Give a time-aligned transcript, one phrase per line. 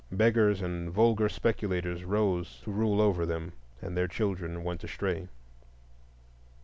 [0.11, 3.53] Beggars and vulgar speculators rose to rule over them,
[3.83, 5.27] and their children went astray.